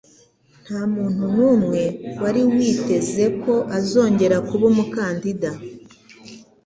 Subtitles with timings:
[0.65, 1.81] Ntamuntu numwe
[2.21, 5.49] wari witeze ko azongera kuba umukandida.